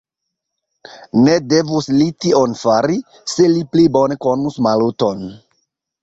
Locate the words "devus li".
1.49-2.07